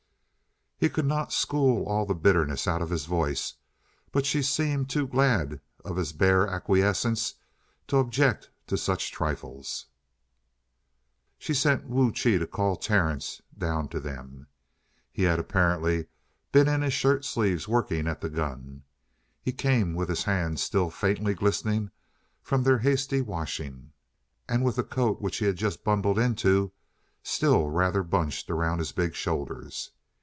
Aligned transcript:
He 0.83 0.89
could 0.89 1.05
not 1.05 1.31
school 1.31 1.85
all 1.85 2.07
the 2.07 2.15
bitterness 2.15 2.65
out 2.67 2.81
of 2.81 2.89
his 2.89 3.05
voice, 3.05 3.53
but 4.11 4.25
she 4.25 4.41
seemed 4.41 4.89
too 4.89 5.05
glad 5.05 5.61
of 5.85 5.95
his 5.95 6.11
bare 6.11 6.47
acquiescence 6.47 7.35
to 7.85 7.97
object 7.97 8.49
to 8.65 8.79
such 8.79 9.11
trifles. 9.11 9.85
She 11.37 11.53
sent 11.53 11.85
Wu 11.87 12.11
Chi 12.11 12.39
to 12.39 12.47
call 12.47 12.77
Terence 12.77 13.43
down 13.55 13.89
to 13.89 13.99
them. 13.99 14.47
He 15.11 15.21
had 15.21 15.37
apparently 15.37 16.07
been 16.51 16.67
in 16.67 16.81
his 16.81 16.93
shirt 16.93 17.23
sleeves 17.25 17.67
working 17.67 18.07
at 18.07 18.21
the 18.21 18.29
gun. 18.31 18.81
He 19.39 19.51
came 19.51 19.93
with 19.93 20.09
his 20.09 20.23
hands 20.23 20.63
still 20.63 20.89
faintly 20.89 21.35
glistening 21.35 21.91
from 22.41 22.63
their 22.63 22.79
hasty 22.79 23.21
washing, 23.21 23.91
and 24.49 24.65
with 24.65 24.77
the 24.77 24.83
coat 24.83 25.21
which 25.21 25.37
he 25.37 25.45
had 25.45 25.57
just 25.57 25.83
bundled 25.83 26.17
into 26.17 26.71
still 27.21 27.69
rather 27.69 28.01
bunched 28.01 28.49
around 28.49 28.79
his 28.79 28.91
big 28.91 29.13
shoulders. 29.13 29.91